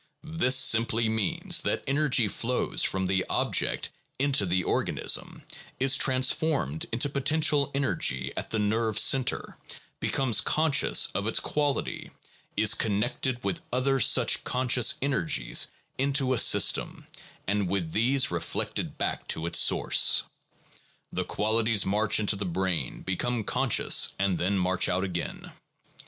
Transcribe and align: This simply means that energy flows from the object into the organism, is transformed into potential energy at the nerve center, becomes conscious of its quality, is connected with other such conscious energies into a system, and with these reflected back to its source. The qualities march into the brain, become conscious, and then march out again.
This 0.33 0.55
simply 0.55 1.07
means 1.09 1.61
that 1.61 1.83
energy 1.85 2.27
flows 2.27 2.81
from 2.81 3.05
the 3.05 3.23
object 3.29 3.91
into 4.17 4.47
the 4.47 4.63
organism, 4.63 5.43
is 5.79 5.95
transformed 5.95 6.87
into 6.91 7.07
potential 7.07 7.69
energy 7.75 8.33
at 8.35 8.49
the 8.49 8.57
nerve 8.57 8.97
center, 8.97 9.59
becomes 9.99 10.41
conscious 10.41 11.09
of 11.13 11.27
its 11.27 11.39
quality, 11.39 12.09
is 12.57 12.73
connected 12.73 13.43
with 13.43 13.61
other 13.71 13.99
such 13.99 14.43
conscious 14.43 14.95
energies 15.03 15.67
into 15.99 16.33
a 16.33 16.39
system, 16.39 17.05
and 17.45 17.69
with 17.69 17.91
these 17.91 18.31
reflected 18.31 18.97
back 18.97 19.27
to 19.27 19.45
its 19.45 19.59
source. 19.59 20.23
The 21.13 21.25
qualities 21.25 21.85
march 21.85 22.19
into 22.19 22.35
the 22.35 22.45
brain, 22.45 23.03
become 23.03 23.43
conscious, 23.43 24.13
and 24.17 24.39
then 24.39 24.57
march 24.57 24.89
out 24.89 25.03
again. 25.03 25.51